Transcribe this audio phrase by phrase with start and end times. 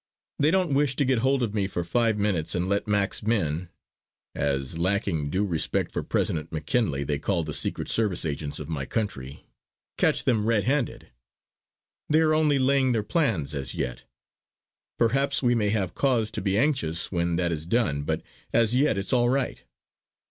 [0.39, 3.69] They don't wish to get hold of me for five minutes and let "Mac's men"
[4.33, 8.83] as lacking due respect for President McKinley, they call the Secret Service agents of my
[8.87, 9.45] country
[9.99, 11.11] catch them red handed.
[12.09, 14.05] They are only laying their plans as yet.
[14.97, 18.97] Perhaps we may have cause to be anxious when that is done; but as yet
[18.97, 19.63] it's all right.